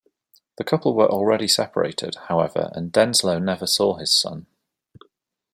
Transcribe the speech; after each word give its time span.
The 0.57 0.63
couple 0.63 0.95
were 0.95 1.05
already 1.11 1.47
separated, 1.47 2.15
however, 2.27 2.71
and 2.73 2.91
Denslow 2.91 3.37
never 3.37 3.67
saw 3.67 3.97
his 3.97 4.09
son. 4.09 4.47